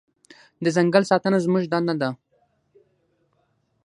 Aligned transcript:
د 0.63 0.65
ځنګل 0.75 1.03
ساتنه 1.11 1.37
زموږ 1.45 1.63
دنده 1.71 1.95
ده. 2.01 2.09